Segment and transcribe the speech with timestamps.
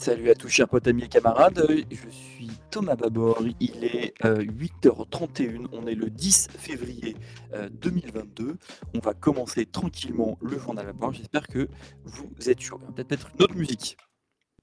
[0.00, 5.66] Salut à tous chers potes, amis et camarades, je suis Thomas Babor, il est 8h31,
[5.72, 7.16] on est le 10 février
[7.70, 8.56] 2022,
[8.94, 11.68] on va commencer tranquillement le journal à bord, j'espère que
[12.04, 13.98] vous êtes chaud, peut-être mettre une autre musique,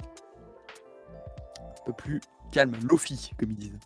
[0.01, 2.19] un peu plus
[2.51, 3.79] calme, lofi comme ils disent.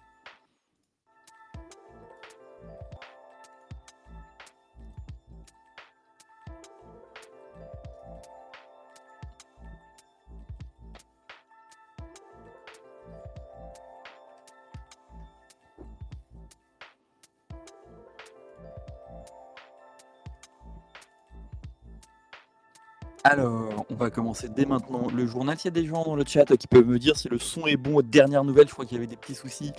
[23.24, 25.56] Alors, on va commencer dès maintenant le journal.
[25.60, 27.68] Il y a des gens dans le chat qui peuvent me dire si le son
[27.68, 28.02] est bon.
[28.02, 29.72] Dernière nouvelle, je crois qu'il y avait des petits soucis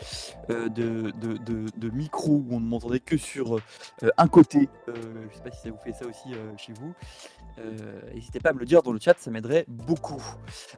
[0.50, 4.68] euh, de, de, micro où on ne m'entendait que sur euh, un côté.
[4.88, 6.94] Euh, je ne sais pas si ça vous fait ça aussi chez vous.
[8.14, 10.22] N'hésitez pas à me le dire dans le chat, ça m'aiderait beaucoup.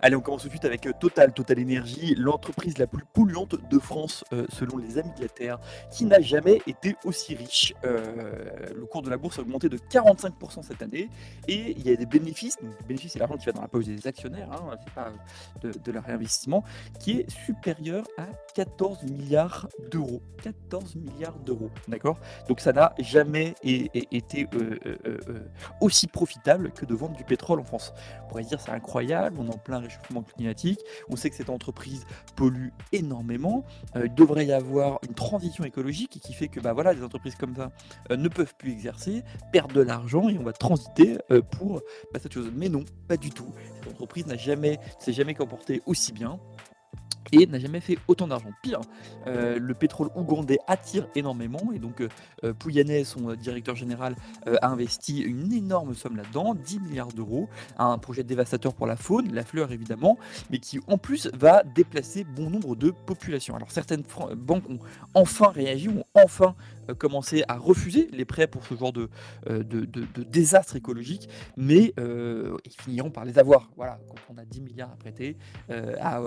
[0.03, 3.79] Allez, on commence tout de suite avec Total, Total Énergie, l'entreprise la plus polluante de
[3.79, 5.59] France selon les Amis de la Terre,
[5.91, 7.75] qui n'a jamais été aussi riche.
[7.83, 11.09] le cours de la bourse a augmenté de 45% cette année
[11.49, 13.69] et il y a des bénéfices donc le bénéfice, c'est l'argent qui va dans la
[13.69, 15.13] poche des actionnaires, hein, c'est pas
[15.63, 16.65] de, leur réinvestissement,
[16.99, 20.23] qui est supérieur à 14 milliards d'euros.
[20.43, 22.19] 14 milliards d'euros, d'accord?
[22.49, 25.51] Donc ça n'a jamais été euh, euh, euh,
[25.81, 27.93] aussi profitable que de vendre du pétrole en France.
[28.25, 31.37] On pourrait se dire c'est incroyable, on est en plein réchauffement climatique, on sait que
[31.37, 36.73] cette entreprise pollue énormément, il devrait y avoir une transition écologique qui fait que bah,
[36.73, 37.71] voilà, des entreprises comme ça
[38.15, 41.19] ne peuvent plus exercer, perdent de l'argent et on va transiter
[41.51, 43.53] pour bah, cette chose mais non, pas du tout.
[43.75, 46.39] Cette entreprise n'a jamais, s'est jamais comportée aussi bien
[47.33, 48.51] et n'a jamais fait autant d'argent.
[48.63, 48.81] Pire,
[49.27, 54.17] euh, le pétrole ougandais attire énormément et donc euh, Pouyanné, son directeur général,
[54.47, 58.97] euh, a investi une énorme somme là-dedans, 10 milliards d'euros, un projet dévastateur pour la
[58.97, 60.19] faune, la fleur évidemment,
[60.51, 63.57] mais qui en plus va déplacer bon nombre de populations.
[63.57, 64.05] Alors certaines
[64.37, 64.79] banques ont
[65.15, 66.55] enfin réagi, ont enfin
[66.91, 69.09] euh, commencer à refuser les prêts pour ce genre de,
[69.49, 69.85] euh, de,
[70.25, 73.71] désastre écologique, mais euh, ils finiront par les avoir.
[73.77, 75.37] Voilà, quand on a 10 milliards à prêter,
[75.69, 76.21] à,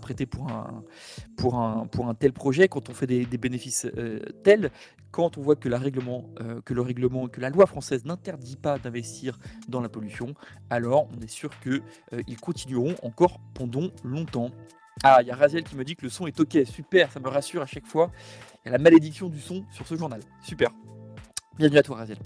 [0.00, 0.84] prêter pour un,
[1.36, 3.86] pour, un, pour un tel projet, quand on fait des, bénéfices
[4.42, 4.70] tels,
[5.10, 6.30] quand on voit que, la règlement,
[6.64, 9.38] que le règlement, que la loi française n'interdit pas d'investir
[9.68, 10.34] dans la pollution,
[10.70, 14.50] alors on est sûr qu'ils continueront encore pendant longtemps.
[15.02, 17.18] Ah, il y a Raziel qui me dit que le son est ok, super, ça
[17.18, 18.10] me rassure à chaque fois.
[18.64, 20.20] Il y a la malédiction du son sur ce journal.
[20.42, 20.70] Super.
[21.58, 22.18] Bienvenue à toi, Raziel.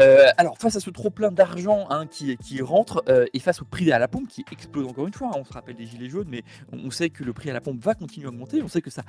[0.00, 3.92] Euh, alors, face à ce trop-plein d'argent hein, qui, rentre euh, et face au prix
[3.92, 6.28] à la pompe qui explose encore une fois, hein, on se rappelle des gilets jaunes,
[6.28, 6.42] mais
[6.72, 8.62] on, sait que le prix à la pompe va continuer à augmenter.
[8.62, 9.02] On sait que ça,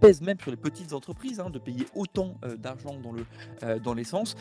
[0.00, 3.24] pèse même sur les petites entreprises hein, de payer autant euh, d'argent dans, le,
[3.80, 4.34] dans l'essence.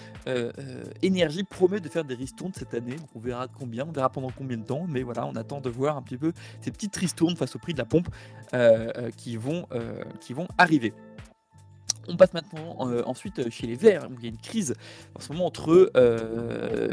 [1.01, 4.57] Énergie promet de faire des ristournes cette année, on verra combien, on verra pendant combien
[4.57, 7.55] de temps, mais voilà, on attend de voir un petit peu ces petites ristournes face
[7.55, 8.07] au prix de la pompe
[9.17, 9.67] qui vont
[10.57, 10.93] arriver.
[12.07, 14.75] On passe maintenant euh, ensuite euh, chez les Verts, il y a une crise
[15.15, 16.89] en ce moment entre, euh,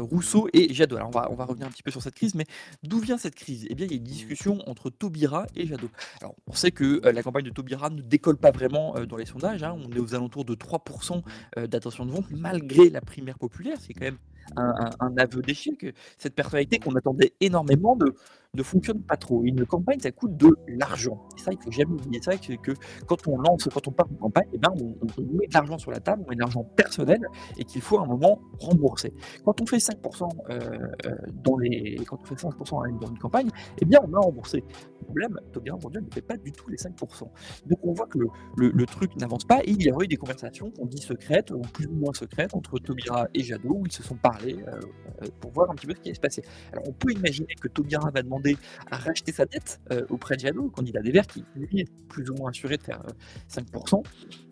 [0.00, 0.96] Rousseau et Jadot.
[0.96, 2.46] Alors on va, on va revenir un petit peu sur cette crise, mais
[2.82, 3.66] d'où vient cette crise?
[3.68, 5.90] Eh bien, il y a une discussion entre Taubira et Jadot.
[6.20, 9.62] Alors on sait que la campagne de Taubira ne décolle pas vraiment dans les sondages.
[9.62, 9.76] Hein.
[9.76, 11.22] On est aux alentours de 3%
[11.68, 13.76] d'attention de vente, malgré la primaire populaire.
[13.80, 14.18] C'est quand même
[14.56, 15.94] un, un aveu d'échec.
[16.18, 18.14] Cette personnalité qu'on attendait énormément de
[18.54, 19.42] ne fonctionne pas trop.
[19.44, 21.26] Une campagne, ça coûte de l'argent.
[21.36, 22.72] Et ça, il faut jamais oublier c'est que
[23.06, 24.96] quand on lance, quand on part en campagne, eh ben, on,
[25.36, 27.20] met de l'argent sur la table, on met de l'argent personnel
[27.58, 29.12] et qu'il faut à un moment rembourser.
[29.44, 30.58] Quand on fait 5% euh,
[31.06, 33.48] euh, dans les, quand on fait 5% dans une campagne,
[33.80, 34.64] eh bien, on a remboursé.
[35.00, 37.28] Le problème, Tobira aujourd'hui ne fait pas du tout les 5%.
[37.66, 38.28] Donc on voit que le,
[38.70, 41.60] le, truc n'avance pas et il y a eu des conversations qu'on dit secrètes, ou
[41.60, 45.52] plus ou moins secrètes, entre Tobira et Jadot, où ils se sont parlé euh, pour
[45.52, 46.42] voir un petit peu ce qui allait se passer.
[46.72, 48.43] Alors on peut imaginer que Tobira va demander
[48.90, 52.28] à racheter sa dette euh, auprès de Jadot, candidat des Verts, qui lui est plus
[52.30, 53.02] ou moins assuré de faire
[53.48, 54.02] 5%.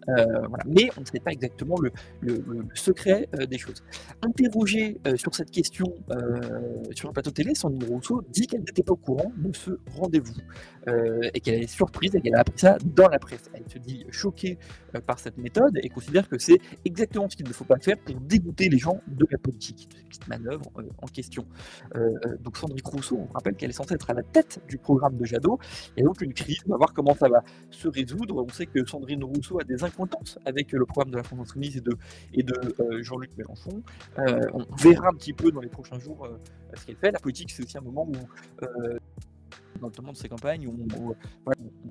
[0.09, 0.65] Euh, euh, voilà.
[0.67, 1.93] Mais on ne sait pas exactement le,
[2.75, 3.83] secret des choses.
[4.23, 5.93] Interrogé sur cette question
[6.93, 10.35] sur un plateau télé, Sandrine Rousseau dit qu'elle n'était pas au courant de ce rendez-vous
[10.87, 13.51] et qu'elle est surprise et qu'elle a appris ça dans la presse.
[13.55, 14.59] Elle se dit choquée
[15.07, 18.15] par cette méthode et considère que c'est exactement ce qu'il ne faut pas faire pour
[18.21, 20.71] dégoûter les gens de la politique, cette manœuvre
[21.01, 21.45] en question.
[22.41, 25.25] donc Sandrine Rousseau, on rappelle qu'elle est censée être à la tête du programme de
[25.25, 25.59] Jadot.
[25.99, 28.45] A donc une crise, on va voir comment ça va se résoudre.
[28.45, 31.77] On sait que Sandrine Rousseau a des incointances avec le programme de la France Insoumise
[31.77, 31.97] et de,
[32.33, 33.83] et de euh, Jean-Luc Mélenchon.
[34.19, 36.39] Euh, on verra un petit peu dans les prochains jours euh,
[36.75, 37.11] ce qu'elle fait.
[37.11, 38.17] La politique, c'est aussi un moment où
[39.81, 41.15] notamment de ces campagnes où on,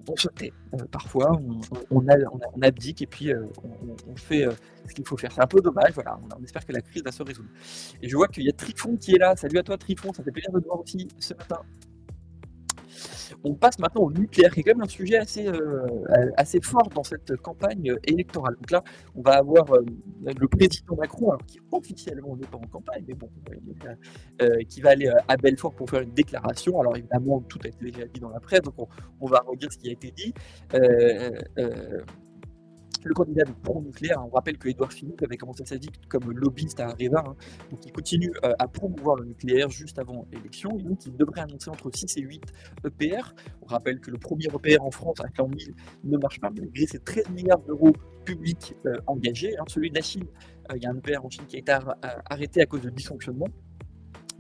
[0.08, 0.54] on, se tait
[0.92, 1.60] parfois, on,
[1.90, 4.48] on, abdique et puis on, fait
[4.88, 5.32] ce qu'il faut faire.
[5.34, 7.50] C'est un peu dommage, voilà, on, espère que la crise va se résoudre.
[8.02, 9.36] Et je vois qu'il y a Trifon qui est là.
[9.36, 11.62] Salut à toi Trifon, ça fait plaisir de te voir aussi ce matin.
[13.44, 17.04] On passe maintenant au nucléaire, qui est quand même un sujet assez, euh, fort dans
[17.04, 18.56] cette campagne électorale.
[18.56, 18.84] Donc là,
[19.16, 19.86] on va avoir euh,
[20.26, 23.30] le président Macron, qui officiellement n'est pas en campagne, mais bon,
[24.42, 26.80] euh, qui va aller à Belfort pour faire une déclaration.
[26.80, 28.88] Alors évidemment, tout a été déjà dit dans la presse, donc on,
[29.20, 30.34] on va redire ce qui a été dit
[33.10, 34.24] le candidat pro-nucléaire.
[34.26, 37.36] On rappelle que Edouard Philippe avait commencé sa vie comme lobbyiste à Areva, hein.
[37.70, 41.42] donc il continue euh, à promouvoir le nucléaire juste avant l'élection, et donc il devrait
[41.42, 42.44] annoncer entre 6 et 8
[42.86, 43.34] EPR.
[43.62, 46.86] On rappelle que le premier EPR en France, à 40 000, ne marche pas, malgré
[46.86, 47.94] ces 13 milliards d'euros
[48.26, 49.58] publics euh, engagés.
[49.58, 49.64] Hein.
[49.68, 50.26] Celui de la Chine,
[50.72, 51.72] euh, il y a un EPR en Chine qui a été
[52.30, 53.48] arrêté à cause de dysfonctionnement.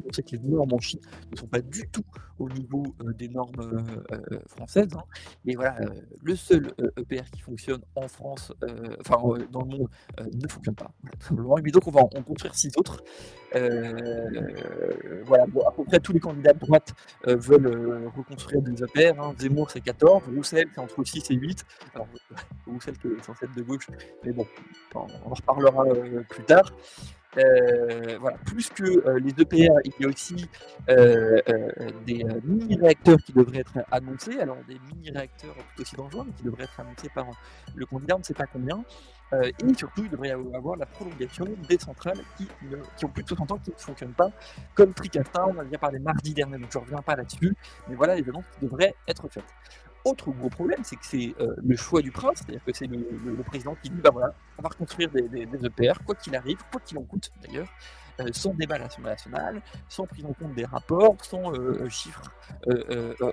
[0.07, 0.99] On sait que les normes en Chine
[1.31, 2.03] ne sont pas du tout
[2.41, 4.89] au niveau euh, des normes euh, euh, françaises.
[4.95, 5.03] Hein.
[5.45, 5.77] Et voilà,
[6.23, 8.53] le seul EPR e qui fonctionne en France,
[8.99, 9.17] enfin
[9.51, 9.89] dans le monde,
[10.19, 10.91] ne fonctionne pas.
[11.29, 13.03] Donc on va en, construire six autres.
[13.53, 16.93] voilà, à peu près tous les candidats de droite
[17.25, 19.19] veulent reconstruire des EPR.
[19.19, 19.33] Hein.
[19.37, 21.65] Zemmour c'est 14, Roussel c'est entre 6 et 8.
[21.93, 22.07] Alors
[22.67, 23.87] Roussel qui est censé être de gauche,
[24.23, 24.45] mais bon,
[24.95, 25.85] on en reparlera
[26.29, 26.71] plus tard.
[27.37, 30.49] Euh, voilà, plus que euh, les EPR, il y a aussi
[30.89, 31.39] euh,
[32.05, 34.39] des mini-réacteurs qui devraient être annoncés.
[34.39, 37.27] Alors des mini-réacteurs tout aussi dangereux, mais qui devraient être annoncés par
[37.73, 38.83] le candidat, on ne sait pas combien.
[39.33, 42.47] et surtout, il devrait y avoir la prolongation des centrales qui,
[42.97, 44.29] qui ont plus de 60 ans, qui ne fonctionnent pas,
[44.75, 47.55] comme Tricastin, on a déjà parlé mardi dernier, donc je ne reviens pas là-dessus,
[47.87, 49.45] mais voilà les annonces qui devraient être faites.
[50.03, 53.43] Autre gros problème, c'est que c'est euh, le choix du prince, c'est-à-dire que c'est le,
[53.45, 55.23] président qui dit bah voilà, on va reconstruire des,
[55.63, 57.67] EPR, quoi qu'il arrive, quoi qu'il en coûte d'ailleurs,
[58.19, 62.31] euh, sans débat national, sans prise en compte des rapports, sans euh, chiffres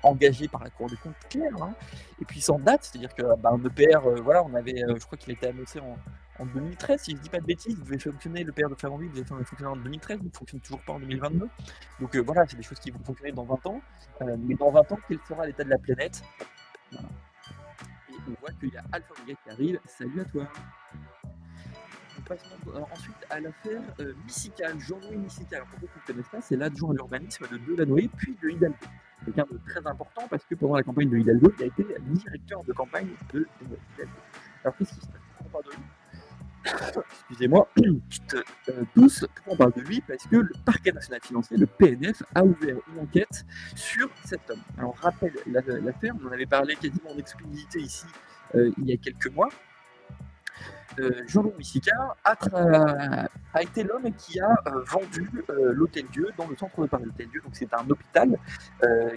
[0.03, 1.75] engagés par la Cour des comptes clairs, hein,
[2.21, 5.33] et puis sans date, c'est-à-dire que bah, un EPR, voilà, on avait, je crois qu'il
[5.33, 5.97] été annoncé en,
[6.55, 9.01] 2013, si je ne dis pas de bêtises, il devait fonctionner, le PR de Ferrand
[9.01, 11.49] il devait fonctionner en 2013, il ne fonctionne toujours pas en 2022.
[11.99, 13.81] Donc voilà, c'est des choses qui vont fonctionner dans 20 ans.
[14.21, 16.23] mais dans 20 ans, quel sera l'état de la planète?
[16.93, 19.81] Et on voit qu'il y a Alpha Omega qui arrive.
[19.87, 20.49] Salut à toi.
[22.19, 22.43] On passe
[22.93, 25.65] ensuite à l'affaire euh, Missical, Jean-Louis Missical.
[25.65, 28.77] pour ceux qui ne connaissent pas, c'est l'adjoint à l'urbanisme de Delanoë, puis de Hidalgo.
[29.25, 32.65] Quelqu'un de très important parce que pendant la campagne de Hidalgo, il a été directeur
[32.65, 34.13] de campagne de Hidalgo.
[34.65, 35.29] Alors qu'est-ce qui se passe?
[36.65, 42.23] Excusez-moi, euh, tous, on parle de lui parce que le parquet national financier, le PNF,
[42.35, 43.45] a ouvert une enquête
[43.75, 44.63] sur cet homme.
[44.79, 48.07] Alors, rappelle l'affaire, on en avait parlé quasiment en exclusivité ici
[48.55, 49.49] euh, il y a quelques mois.
[50.99, 56.57] Euh, Jean-Louis Missicard a, été l'homme qui a euh, vendu euh, l'Hôtel Dieu dans le
[56.57, 57.05] centre de Paris.
[57.05, 58.37] L'Hôtel Dieu, donc c'est un hôpital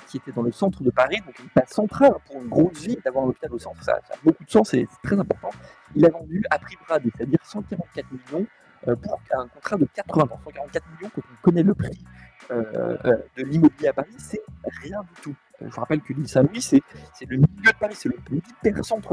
[0.08, 3.00] qui était dans le centre de Paris, donc une place centrale pour une grosse ville
[3.04, 3.84] d'avoir un hôpital au centre.
[3.84, 5.50] Ça, a beaucoup de sens, c'est très important.
[5.96, 8.46] Il a vendu à prix bradé, c'est-à-dire 144 millions
[8.84, 10.40] pour un contrat de 80 ans.
[10.44, 12.04] 144 millions, quand on connaît le prix
[12.50, 14.42] de l'immobilier à Paris, c'est
[14.82, 15.36] rien du tout.
[15.70, 16.82] Je rappelle que l'île Saint-Louis, c'est
[17.28, 18.16] le milieu de Paris, c'est le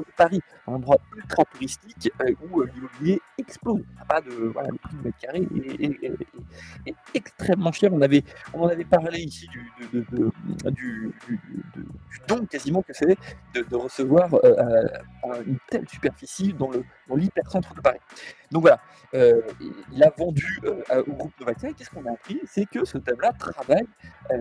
[0.02, 3.82] de Paris, un endroit ultra touristique euh, où euh, l'immobilier explose.
[4.08, 5.46] Pas de, voilà, le prix mètre carré
[6.86, 7.92] est, extrêmement cher.
[7.92, 8.24] On, avait,
[8.54, 9.70] on en avait parlé ici du,
[12.26, 13.16] don quasiment que c'est
[13.54, 14.86] de, recevoir euh,
[15.46, 16.70] une telle superficie dans
[17.14, 18.00] l'hyper-centre de Paris.
[18.50, 18.80] Donc voilà,
[19.12, 20.60] il a vendu
[21.06, 22.40] au groupe Novatia et qu'est-ce qu'on a appris?
[22.46, 23.86] C'est que ce thème-là travaille,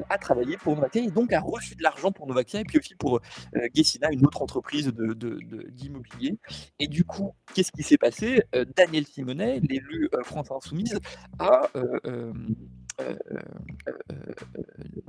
[0.09, 2.95] a travaillé pour Novatia et donc a reçu de l'argent pour Novakia et puis aussi
[2.95, 3.19] pour
[3.55, 6.37] euh, Gessina, une autre entreprise d'immobilier.
[6.79, 8.43] Et du coup, qu'est-ce qui s'est passé?
[8.55, 10.99] Euh, Daniel Simonet, l'élu euh, France Insoumise,
[11.39, 11.69] a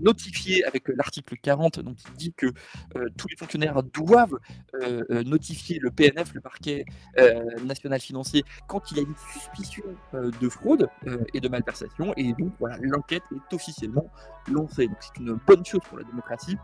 [0.00, 2.47] notifié avec l'article 40, donc il dit que
[3.16, 4.38] tous les fonctionnaires doivent
[5.25, 6.85] notifier le PNF, le parquet
[7.64, 10.88] national financier, quand il y a une suspicion de fraude
[11.35, 12.12] et de malversation.
[12.16, 14.11] Et donc voilà, l'enquête est officiellement
[14.50, 14.87] lancée.
[14.87, 16.57] Donc c'est une bonne chose pour la démocratie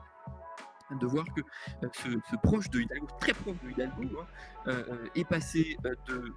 [0.91, 1.41] de voir que
[1.85, 4.27] euh, ce, proche de Hidalgo, très proche de Hidalgo, hein,
[4.69, 6.33] euh, euh, est passé de.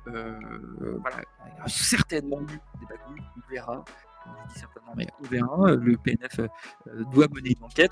[0.99, 1.17] voilà,
[1.67, 3.85] certainement des bagouilles, on verra.
[4.47, 5.71] Je dis certainement, mais on verra.
[5.75, 6.39] Le PNF
[7.11, 7.91] doit mener une enquête.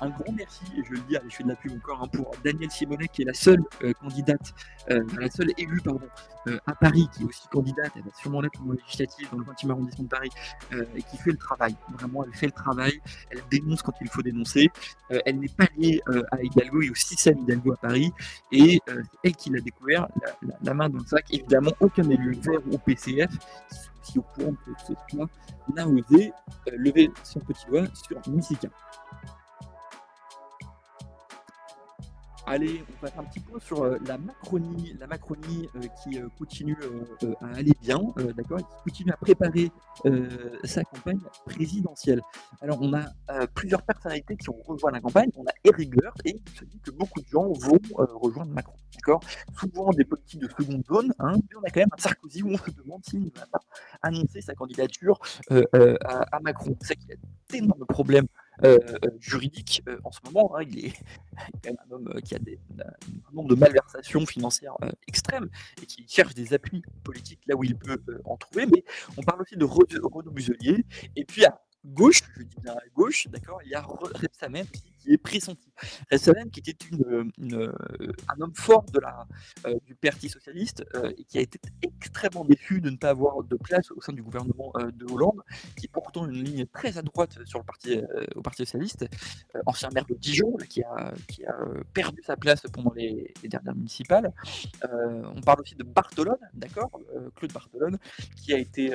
[0.00, 2.32] Un grand merci, et je le dis, je fais de la pub encore, hein, pour
[2.42, 3.62] Daniel Simonet, qui est la seule
[4.00, 4.52] candidate,
[4.88, 6.08] la seule élue pardon,
[6.66, 9.70] à Paris, qui est aussi candidate, elle va sûrement l'être pour législative dans le 20e
[9.70, 10.30] arrondissement de Paris,
[10.72, 11.76] et qui fait le travail.
[11.96, 13.00] Vraiment, elle fait le travail,
[13.30, 14.68] elle dénonce quand il faut dénoncer.
[15.10, 16.00] elle n'est pas liée
[16.32, 18.12] à Hidalgo et au système Hidalgo à Paris,
[18.50, 20.08] et c'est elle qui l'a découvert,
[20.62, 21.24] la, main dans le sac.
[21.30, 23.30] Évidemment, aucun élu vert au PCF,
[24.14, 25.28] qui au courant que ce point
[25.74, 26.32] n'a osé
[26.66, 28.68] lever son petit doigt sur Missika.
[32.46, 36.28] Allez, on passe un petit peu sur euh, la Macronie, la Macronie euh, qui euh,
[36.38, 36.76] continue
[37.40, 37.98] à aller bien,
[38.36, 39.70] d'accord, qui continue à préparer
[40.64, 42.20] sa campagne présidentielle.
[42.60, 43.04] Alors, on a
[43.54, 45.30] plusieurs personnalités qui ont rejoint la campagne.
[45.36, 49.20] On a Eric et il se dit que beaucoup de gens vont rejoindre Macron, d'accord.
[49.58, 52.50] Souvent des politiques de seconde zone, hein, mais on a quand même un Sarkozy où
[52.50, 53.60] on se demande s'il ne va pas
[54.02, 55.18] annoncer sa candidature
[55.50, 56.76] à, Macron.
[56.82, 57.16] C'est qu'il y a
[57.48, 58.26] d'énormes problèmes
[58.62, 60.56] euh, euh, juridique euh, en ce moment.
[60.56, 60.92] Hein, il, est,
[61.62, 64.76] quand même un homme qui a des, un nombre de malversations financières
[65.08, 65.48] extrêmes
[65.82, 68.66] et qui cherche des appuis politiques là où il peut en trouver.
[68.66, 68.84] Mais
[69.16, 70.84] on parle aussi de Renaud Muselier.
[71.16, 74.93] Et puis à gauche, je dis bien à gauche, d'accord, il y a Repsamen qui
[75.12, 75.70] est pressenti.
[76.10, 77.32] Repsamen qui était une,
[78.28, 79.26] un homme fort de la,
[79.66, 83.42] euh, du Parti socialiste euh, et qui a été extrêmement déçu de ne pas avoir
[83.42, 85.42] de place au sein du gouvernement euh, de Hollande,
[85.76, 88.00] qui est pourtant une ligne très à droite sur le parti,
[88.34, 89.06] au Parti socialiste,
[89.66, 91.56] ancien maire de Dijon, qui a, qui a
[91.92, 94.32] perdu sa place pendant les, les dernières municipales.
[94.82, 96.90] on parle aussi de Bartolone, d'accord,
[97.34, 97.98] Claude Bartolone,
[98.36, 98.92] qui a été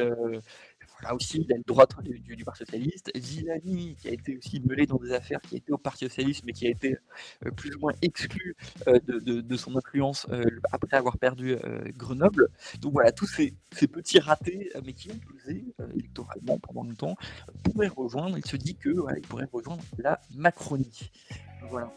[1.14, 3.12] aussi, il a le droit du, Parti Socialiste.
[3.16, 6.54] Villani, qui a été aussi mêlé dans des affaires, qui était au Parti Socialiste, mais
[6.54, 6.98] qui a été
[7.46, 8.56] euh, plus ou moins exclu
[8.88, 11.56] euh, de, son influence euh, après avoir perdu
[11.98, 12.50] Grenoble.
[12.82, 13.54] Donc voilà, tous ces,
[13.88, 17.16] petits ratés, mais qui ont pesé électoralement pendant longtemps,
[17.64, 18.38] pourraient rejoindre.
[18.38, 18.90] Il se dit que
[19.28, 21.12] pourrait rejoindre la Macronie.
[21.70, 21.92] Voilà.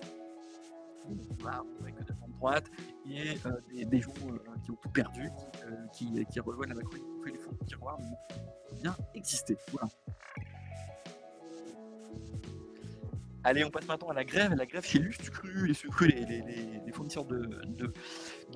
[1.08, 2.70] Que de droite
[3.08, 4.12] et des, gens
[4.62, 5.28] qui ont tout perdu,
[5.92, 7.98] qui, qui, rejoignent la Macronie, qui fait les fonds de tiroir,
[8.80, 9.56] bien exister.
[9.72, 9.88] Voilà.
[13.44, 14.54] Allez, on passe maintenant à la grève.
[14.54, 16.42] La grève chez Lustucru, les les,
[16.86, 17.48] les, fournisseurs de,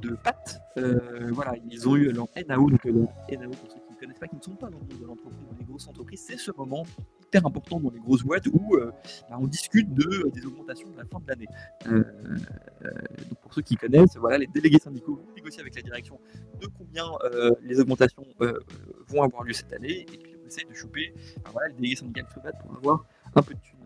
[0.01, 0.61] de, pâtes.
[0.79, 3.07] Euh, voilà, ils ont eu leur NAO, donc euh,
[3.97, 6.25] connaissent pas, qui ne sont pas dans dans les grosses entreprises.
[6.27, 6.85] C'est ce moment
[7.23, 8.93] hyper important dans les grosses boîtes où euh,
[9.29, 11.49] bah, on discute de, des augmentations de la fin de l'année.
[11.87, 16.21] donc pour ceux qui connaissent, voilà, les délégués syndicaux vont négocier avec la direction
[16.61, 17.07] de combien
[17.63, 18.25] les augmentations
[19.09, 21.15] vont avoir lieu cette année, et puis on essaye de choper
[21.53, 22.27] voilà, les délégués syndicaux
[22.63, 23.77] pour avoir un peu de thunes.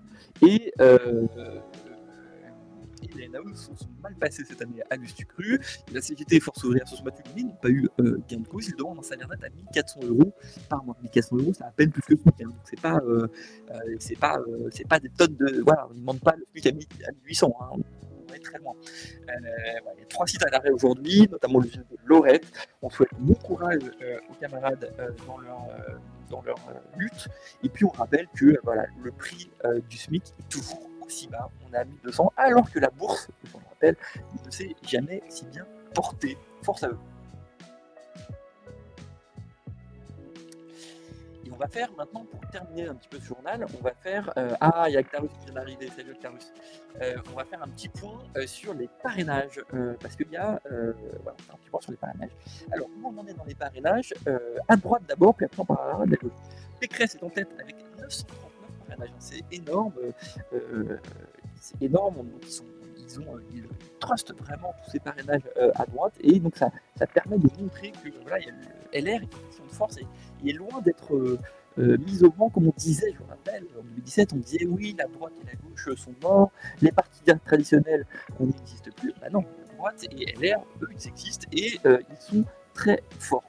[3.08, 5.60] Les NAO sont, sont, mal passés cette année à Lustucru.
[5.92, 8.68] La CGT Force ouvrière se sont battus, mais n'ont pas eu euh, gain de cause.
[8.68, 10.32] Ils demandent un salaire net à 1400 euros
[10.68, 10.96] par mois.
[11.02, 12.20] 1400 euros, c'est à peine plus que le.
[12.26, 12.44] Hein.
[12.44, 13.26] Donc c'est pas, euh,
[13.70, 14.38] euh c'est pas,
[14.70, 15.62] c'est pas des tonnes de.
[15.64, 17.54] Voilà, on ne demande pas le SMIC à 1800.
[17.60, 17.80] Hein
[18.44, 18.74] très loin.
[19.28, 22.46] Il y a trois sites à l'arrêt aujourd'hui, notamment le ville de Lorette.
[22.80, 23.82] On souhaite bon courage
[24.30, 24.94] aux camarades
[25.26, 25.66] dans leur,
[26.30, 26.56] dans leur
[26.96, 27.28] lutte.
[27.64, 29.50] Et puis on rappelle que voilà, le prix
[29.90, 31.50] du SMIC est toujours aussi bas.
[31.68, 33.96] On a 1200, alors que la bourse, on le rappelle,
[34.46, 36.38] ne s'est jamais si bien portée.
[36.62, 36.98] Force à eux.
[41.60, 44.32] va faire maintenant, pour terminer un petit peu ce journal, on va faire.
[44.38, 46.52] Euh, ah, il y a Clarus qui vient d'arriver, salut Clarus.
[47.02, 49.60] Euh, on va faire un petit point euh, sur les parrainages,
[50.00, 50.58] parce qu'il y a.
[51.22, 52.30] voilà, un petit point sur les parrainages.
[52.72, 54.14] Alors, où on en est dans les parrainages
[54.68, 56.32] À droite d'abord, puis après on parlera de la gauche.
[56.80, 58.49] Pécresse est en tête avec 939
[59.52, 59.92] énorme.
[61.60, 62.64] c'est énorme, ils, sont,
[62.96, 63.64] ils, ont, ils
[63.98, 68.08] trustent vraiment tous ces parrainages à droite, et donc ça, ça permet de montrer que
[68.22, 70.06] voilà, il y a LR qui de force et
[70.42, 71.38] il est loin d'être euh,
[71.78, 74.94] euh, mise au vent, comme on disait, je me rappelle, en 2017, on disait oui,
[74.98, 76.50] la droite et la gauche sont morts,
[76.82, 78.06] les partis traditionnels
[78.38, 79.12] n'existent plus.
[79.20, 82.44] Bah non, la droite et LR, eux, ils existent et euh, ils sont
[82.74, 83.48] très forts.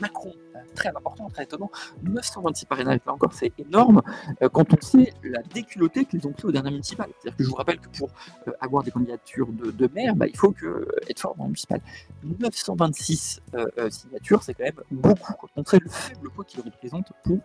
[0.00, 0.32] Macron,
[0.74, 1.70] très important, très étonnant,
[2.02, 4.02] 926 parrainages, là encore c'est énorme,
[4.42, 7.10] euh, quand on sait la déculottée qu'ils ont pris aux dernières municipales.
[7.18, 8.08] C'est-à-dire que je vous rappelle que pour
[8.48, 11.80] euh, avoir des candidatures de, maire, bah, il faut que, être fort dans le municipal.
[12.22, 17.12] 926 euh, signatures, c'est quand même beaucoup quand on sait le faible poids qu'ils représentent
[17.24, 17.38] pour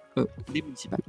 [0.53, 0.99] les municipales.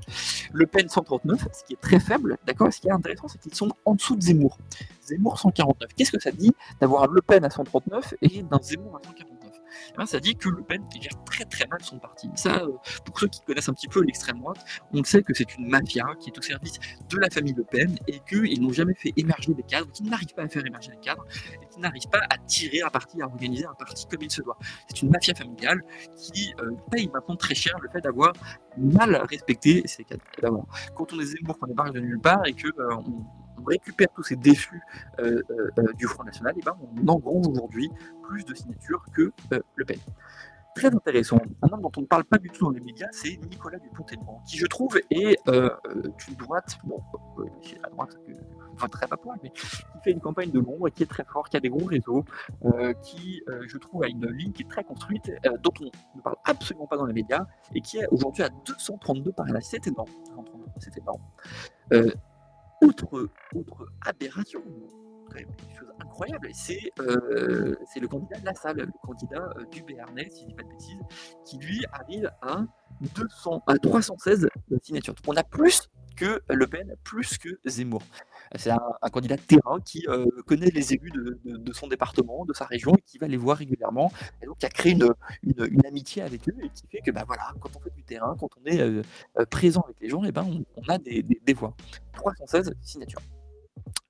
[0.53, 3.55] Le Pen 139, ce qui est très faible, d'accord, ce qui est intéressant, c'est qu'ils
[3.55, 4.59] sont en dessous de Zemmour.
[5.03, 5.91] Zemmour 149.
[5.97, 9.36] Qu'est-ce que ça dit d'avoir Le Pen à 139 et d'un Zemmour à 149
[10.01, 12.31] eh ça dit que Le Pen gère très très mal son parti.
[12.35, 12.73] Ça, euh,
[13.05, 16.05] pour ceux qui connaissent un petit peu l'extrême droite, on sait que c'est une mafia
[16.21, 16.79] qui est au service
[17.09, 20.35] de la famille Le Pen et qu'ils n'ont jamais fait émerger des cadres, qu'ils n'arrivent
[20.35, 21.25] pas à faire émerger des cadres
[21.63, 24.43] et qu'ils n'arrivent pas à tirer un parti, à organiser un parti comme il se
[24.43, 24.59] doit.
[24.89, 25.81] C'est une mafia familiale
[26.17, 28.33] qui euh, paye maintenant très cher le fait d'avoir
[28.77, 30.25] mal respecté ces cadres.
[30.95, 33.25] Quand on est Zemmour, qu'on débarque de nulle part et que euh, on,
[33.67, 34.81] récupère tous ces défus
[35.21, 37.91] euh, euh, euh, du Front National, et ben on engrange aujourd'hui
[38.23, 39.99] plus de signatures que Le Pen
[40.75, 43.39] très intéressant, un homme dont on ne parle pas du tout dans les médias, c'est
[43.51, 47.03] Nicolas Dupont-Aignan, qui je trouve est une droite, bon,
[47.83, 48.15] la droite,
[48.93, 49.67] très pas mais qui
[50.05, 52.27] fait une campagne de l'ombre, qui est très fort, qui a des gros réseaux,
[53.03, 55.33] qui, je trouve, a une ligne qui est très construite,
[55.63, 55.85] dont on
[56.17, 59.63] ne parle absolument pas dans les médias, et qui est aujourd'hui à 232 parrainages.
[59.65, 60.11] C'est énorme,
[60.79, 61.23] c'est énorme.
[62.83, 63.29] Autre,
[64.05, 64.63] aberration,
[65.29, 69.49] quand même une chose incroyable, c'est euh, c'est le candidat de la salle, le candidat
[69.57, 71.01] euh, du Béarnais, si je dis pas de bêtises,
[71.45, 72.65] qui lui arrive à
[73.01, 74.49] 200, à 316
[74.83, 75.15] signatures.
[75.15, 78.03] Donc on a plus que Le Pen, plus que Zemmour.
[78.57, 78.81] C'est un,
[79.13, 83.03] candidat de terrain qui euh, connaît les élus de, son département, de sa région, et
[83.03, 86.71] qui va les voir régulièrement, et donc qui a créé une, amitié avec eux, et
[86.71, 89.03] qui fait que bah, voilà, quand on fait du terrain, quand on est euh,
[89.39, 90.47] euh, présent avec les gens, et ben,
[90.77, 91.75] on, a des, voix.
[92.15, 93.23] 316 signatures.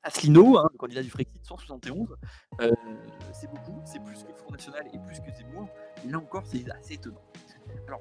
[0.03, 2.17] Asselineau, hein, candidat du Frexit, 171,
[3.33, 5.69] c'est beaucoup, c'est plus que le Front National et plus que Zemmour.
[6.09, 7.21] Là encore, c'est assez étonnant.
[7.89, 8.01] Alors,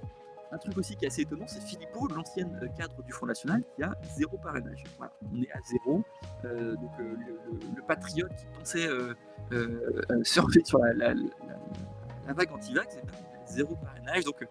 [0.51, 3.63] un truc aussi qui est assez étonnant, c'est Philippot, l'ancien euh, cadre du Front National,
[3.75, 4.83] qui a zéro parrainage.
[4.99, 6.03] On est à zéro.
[6.45, 7.15] Euh, donc euh,
[7.75, 8.87] le, patriote qui pensait
[10.23, 11.13] surfer sur la,
[12.33, 12.97] vague anti-vax,
[13.47, 14.23] zéro parrainage.
[14.23, 14.47] Donc il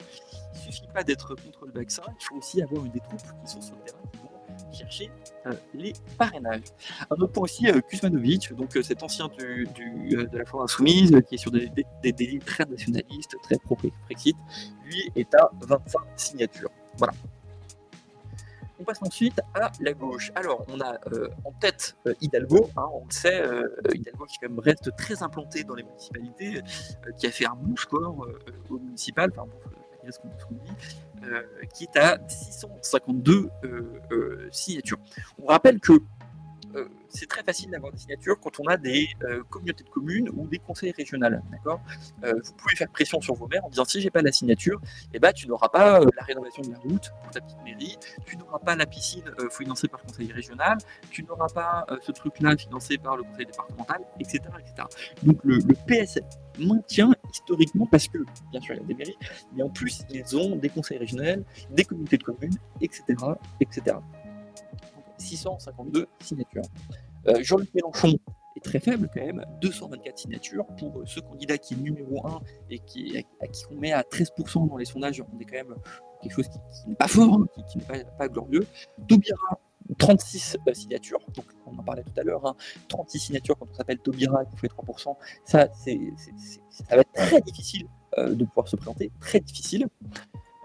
[0.58, 3.60] ne suffit pas d'être contre le vaccin, il faut aussi avoir des troupes qui sont
[3.60, 4.33] sur le terrain
[4.74, 5.10] chercher
[5.46, 6.62] euh, les parrainages.
[7.10, 9.66] Un autre point aussi, euh, Kuzmanovic, donc euh, cet ancien du,
[10.10, 11.70] de la force insoumise, qui est sur des,
[12.02, 14.36] des, lignes très nationalistes, très pro-Brexit,
[14.84, 16.70] lui est à 25 signatures.
[16.98, 17.12] Voilà.
[18.80, 20.32] On passe ensuite à la gauche.
[20.34, 20.98] Alors, on a
[21.44, 23.40] en tête Hidalgo, hein, on le sait,
[23.94, 26.60] Hidalgo qui quand même reste très implanté dans les municipalités,
[27.16, 28.26] qui a fait un bon score
[28.68, 29.30] au municipal,
[31.24, 31.42] euh,
[31.74, 34.98] qui est à 652 euh, euh, signatures.
[35.42, 35.94] On rappelle que
[37.08, 39.08] c'est très facile d'avoir des signatures quand on a des
[39.50, 41.28] communautés de communes ou des conseils régionaux.
[41.50, 41.80] D'accord?
[42.22, 44.80] Vous pouvez faire pression sur vos maires en disant si j'ai pas la signature,
[45.12, 48.36] eh ben, tu n'auras pas la rénovation de la route pour ta petite mairie, tu
[48.36, 50.78] n'auras pas la piscine financée par le conseil régional,
[51.10, 54.40] tu n'auras pas ce truc-là financé par le conseil départemental, etc.
[54.58, 54.88] etc.
[55.22, 56.24] Donc le, le PSF
[56.58, 58.18] maintient historiquement parce que,
[58.50, 59.18] bien sûr, il y a des mairies,
[59.54, 63.02] mais en plus, ils ont des conseils régionaux, des communautés de communes, etc.
[63.60, 63.96] etc.
[65.18, 66.62] 652 signatures.
[67.26, 68.18] Euh, Jean-Luc Mélenchon
[68.56, 72.40] est très faible quand même, 224 signatures pour ce candidat qui est numéro 1
[72.70, 75.74] et qui, à, qui on met à 13% dans les sondages, on est quand même
[76.22, 78.66] quelque chose qui, n'est pas fort, hein, qui, n'est pas, pas, glorieux.
[79.08, 79.58] Taubira
[79.98, 82.56] 36 euh, signatures, donc on en parlait tout à l'heure,
[82.88, 83.20] 36 hein.
[83.20, 85.98] signatures quand on s'appelle Tobira qui fait 3%, ça, c'est,
[86.70, 87.86] ça va être très difficile
[88.18, 89.86] euh, de pouvoir se présenter, très difficile.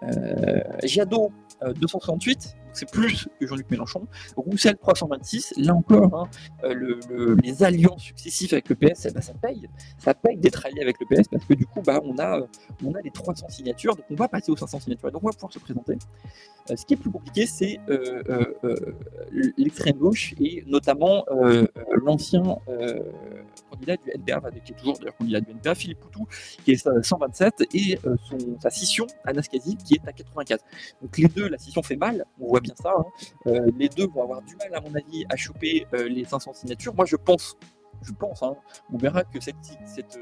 [0.04, 1.32] Euh, Jadot,
[1.62, 4.08] 268, c'est plus que Jean-Luc Mélenchon.
[4.36, 6.30] Roussel 326, là encore, hein,
[6.64, 9.70] euh, les alliances successives avec le PS, eh ben, ça paye.
[9.98, 12.42] Ça paye d'être allié avec le PS parce que du coup, bah, on, a,
[12.84, 15.34] on a les 300 signatures, donc on va passer aux 500 signatures, donc on va
[15.34, 15.98] pouvoir se présenter.
[16.70, 18.54] Euh, ce qui est plus compliqué, c'est euh,
[19.58, 21.26] l'extrême gauche et notamment
[22.04, 22.44] l'ancien
[23.80, 26.28] candidat du NPA, qui est toujours d'ailleurs candidat du NPA, Philippe Poutou,
[26.63, 30.63] qui est à 127, et son, sa scission, Anas Kazi, qui est à 84.
[31.02, 32.94] Donc les deux, la scission fait mal, on voit bien ça.
[32.98, 33.06] Hein.
[33.48, 36.54] Euh, les deux vont avoir du mal, à mon avis, à choper euh, les 500
[36.54, 36.94] signatures.
[36.94, 37.58] Moi, je pense,
[38.02, 38.56] je pense, hein,
[38.92, 40.20] on verra que cette, cette,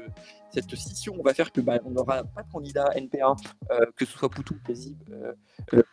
[0.50, 3.34] cette scission va faire que bah, on n'aura pas de candidat NPA,
[3.70, 4.96] euh, que ce soit Poutou quasi,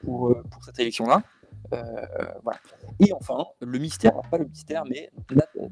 [0.01, 1.23] pour, pour cette élection-là.
[1.73, 2.05] Euh.
[2.99, 5.09] Et enfin, le mystère, pas le mystère, mais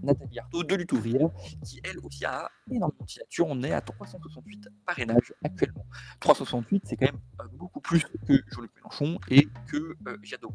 [0.02, 1.30] Nathalie Arthaud de Lutte ouvrière,
[1.64, 3.48] qui elle aussi a énormément de signatures.
[3.48, 5.86] On est à 368 parrainages actuellement.
[6.20, 10.54] 368, c'est quand même euh, beaucoup plus que Jean-Luc Mélenchon et que euh, Jadot.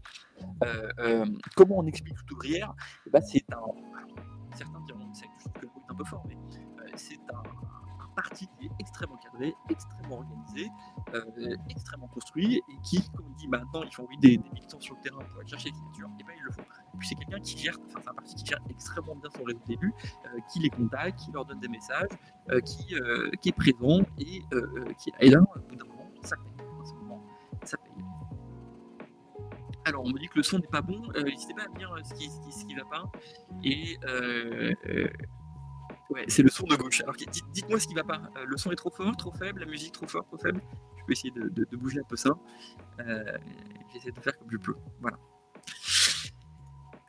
[1.56, 2.74] comment on explique Lutte ouvrière
[3.06, 3.60] eh ben, C'est un.
[4.56, 5.12] Certains diront
[5.54, 6.36] que le mot est un peu fort, mais
[6.96, 7.42] c'est un
[8.34, 10.70] qui est extrêmement cadré, extrêmement organisé,
[11.14, 14.80] euh, extrêmement construit, et qui, comme on dit maintenant, ils font envie des, des, militants
[14.80, 16.62] sur le terrain pour aller chercher les signatures, et bien ils le font.
[16.62, 19.44] Et puis c'est quelqu'un qui gère, enfin c'est un parti qui gère extrêmement bien son
[19.44, 19.94] réseau d'élus,
[20.26, 22.08] euh, qui les contacte, qui leur donne des messages,
[22.50, 22.94] euh, qui,
[23.40, 24.42] qui est présent, et
[24.98, 26.52] qui est là, au bout d'un moment, ça paye.
[27.64, 28.04] ça paye.
[29.84, 31.00] Alors, on me dit que le son n'est pas bon.
[31.24, 32.28] N'hésitez pas à me dire ce qui,
[32.66, 33.10] qui, va pas.
[33.64, 33.96] Et
[36.10, 37.00] Ouais, c'est le son de gauche.
[37.02, 38.22] Alors dites-moi ce qui va pas.
[38.36, 40.62] Euh, le son est trop fort, trop faible, la musique trop fort, trop faible.
[40.98, 42.30] Je peux essayer de, bouger un peu ça.
[43.00, 43.38] Euh,
[43.92, 44.74] J'essaie de faire comme je peux.
[45.00, 45.18] Voilà.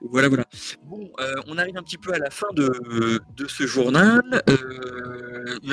[0.01, 0.45] Voilà, voilà.
[0.83, 4.23] Bon, euh, on arrive un petit peu à la fin de, ce journal.
[4.49, 5.28] Euh,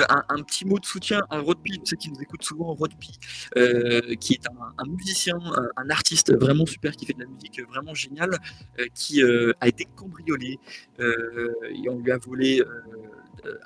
[0.09, 3.19] un, petit mot de soutien à Rodpi, ceux qui nous écoutent souvent, Rodpi,
[3.57, 4.47] euh, qui est
[4.77, 5.37] un, musicien,
[5.75, 8.37] un, artiste vraiment super, qui fait de la musique vraiment géniale,
[8.93, 10.59] qui a été cambriolé
[10.99, 12.63] et on lui a volé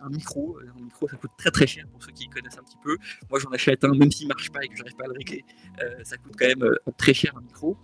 [0.01, 0.57] un micro.
[0.77, 2.97] Un micro, ça coûte très très cher pour ceux qui connaissent un petit peu.
[3.29, 5.43] Moi, j'en achète un, même s'il marche pas et que j'arrive pas à le régler,
[6.03, 7.77] ça coûte quand même très cher un micro.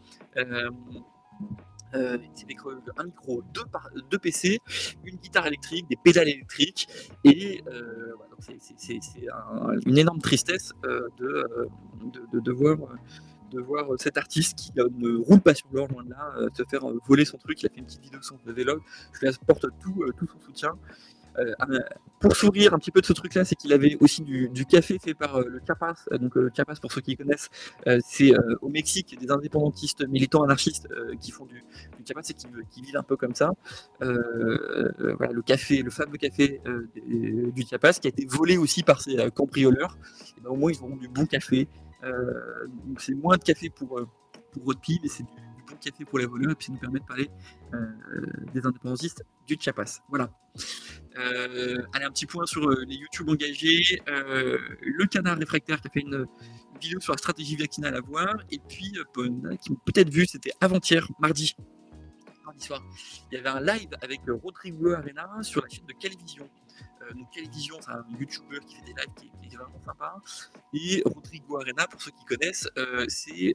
[1.94, 4.60] Euh, c'est un micro, deux, PC,
[5.06, 6.88] une guitare électrique, des pédales électriques,
[7.24, 8.14] et euh,
[8.78, 9.00] c'est
[9.86, 11.46] une énorme tristesse euh, de,
[12.34, 12.78] de, voir,
[13.52, 16.82] de voir cet artiste qui ne roule pas sur l'or loin de là, se faire
[17.08, 17.62] voler son truc.
[17.62, 18.82] Il a fait une petite vidéo sur le vlog.
[19.14, 20.74] Je lui apporte tout, tout son soutien.
[22.20, 25.14] Pour sourire un petit peu de ce truc-là, c'est qu'il avait aussi du, café fait
[25.14, 26.06] par le Chiapas.
[26.20, 27.50] Donc le Chiapas, pour ceux qui connaissent,
[28.06, 30.88] c'est au Mexique des indépendantistes militants anarchistes
[31.22, 31.64] qui font du,
[31.98, 33.54] du Chiapas et qui, vivent un peu comme ça.
[34.00, 36.62] voilà, le café, le fameux café
[37.06, 39.98] du Chiapas, qui a été volé aussi par ces cambrioleurs.
[40.44, 41.68] Ben, au moins, ils auront du bon café.
[42.04, 44.00] donc c'est moins de café pour,
[44.52, 45.47] pour votre pied, mais c'est du,
[45.78, 47.30] bon café pour les voleurs et puis ça nous permet de parler
[48.54, 50.02] des indépendantistes du Chiapas.
[50.10, 50.30] Voilà.
[51.18, 54.02] Euh, allez, un petit point sur euh, les YouTube engagés.
[54.08, 56.26] Euh, le canard réfractaire qui a fait une,
[56.80, 58.36] vidéo sur la stratégie vaccinale à voir.
[58.52, 58.94] Et puis,
[59.62, 61.56] qui ont peut-être vu, c'était avant-hier, mardi.
[62.46, 62.84] Mardi soir.
[63.32, 66.48] Il y avait un live avec Rodrigo Arena sur la chaîne de Calivision.
[67.16, 70.16] Donc Calivision, c'est un YouTuber qui fait des lives qui, est vraiment sympa.
[70.74, 72.70] Et Rodrigo Arena, pour ceux qui connaissent,
[73.08, 73.54] c'est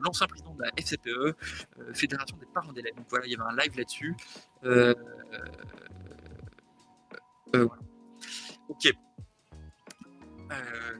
[0.00, 1.36] l'ancien président de la FCPE,
[1.94, 2.94] Fédération des parents d'élèves.
[2.94, 4.14] Donc voilà, il y avait un live là-dessus.
[7.54, 7.68] Euh,
[8.68, 8.92] ok.
[10.52, 10.98] Euh,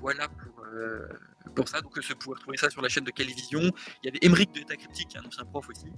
[0.00, 1.08] voilà pour, euh,
[1.54, 1.80] pour ça.
[1.80, 3.60] Donc, je pouvez retrouver ça sur la chaîne de Calivision.
[3.60, 5.90] Il y avait Emeric de État Cryptique, un ancien prof aussi.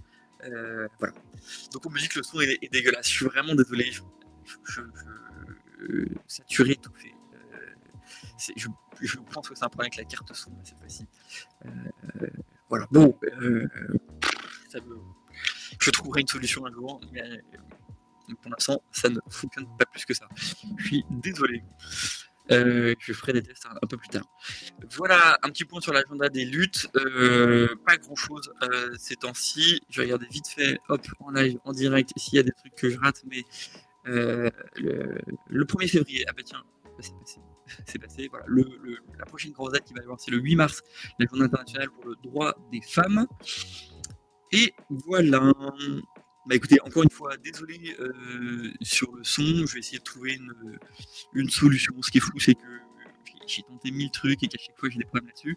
[0.99, 1.15] voilà.
[1.73, 3.09] Donc, on me dit que le son est, dégueulasse.
[3.09, 3.91] Je suis vraiment désolé.
[4.65, 4.81] Je,
[5.79, 7.15] je, saturé, tout fait.
[8.57, 8.69] Je,
[9.01, 11.07] je, pense que c'est un problème avec la carte son cette fois-ci.
[12.69, 12.87] voilà.
[12.91, 13.19] Bon,
[14.69, 14.99] ça me...
[15.81, 17.43] je trouverai une solution un jour, mais
[18.43, 20.29] pour l'instant, ça ne fonctionne pas plus que ça.
[20.79, 21.63] Je suis désolé.
[22.53, 24.25] Euh, je ferai des tests un, peu plus tard.
[24.97, 26.89] Voilà un petit point sur l'agenda des luttes.
[26.97, 29.81] Euh, pas grand chose euh, ces temps-ci.
[29.89, 32.75] Je vais regarder vite fait, hop, en live, en direct, s'il y a des trucs
[32.75, 33.45] que je rate, mais
[34.05, 36.63] le, 1er février, ah bah tiens,
[37.01, 37.41] c'est passé.
[37.87, 38.29] C'est passé.
[38.29, 38.47] Voilà.
[39.19, 40.83] La prochaine grosse date qui va y avoir, c'est le 8 mars,
[41.21, 43.27] la journée internationale pour le droit des femmes.
[44.53, 44.75] Et
[45.07, 45.53] voilà.
[46.47, 50.39] Bah écoutez, encore une fois, désolé euh, sur le son, je vais essayer de trouver
[51.35, 51.95] une, solution.
[52.03, 52.67] Ce qui est fou, c'est que
[53.47, 55.57] j'ai tenté mille trucs et qu'à chaque fois j'ai des problèmes là-dessus.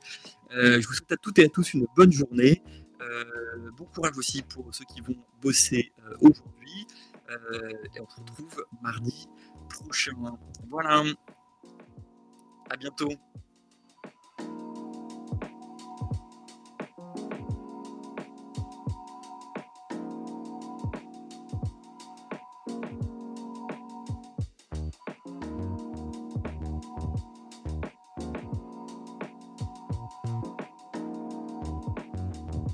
[0.52, 2.62] Euh, je vous souhaite à toutes et à tous une bonne journée.
[3.02, 6.86] Euh, bon courage aussi pour ceux qui vont bosser aujourd'hui.
[7.30, 9.28] Et on se retrouve mardi
[9.70, 10.38] prochain.
[10.70, 11.04] Voilà.
[12.70, 13.12] À bientôt.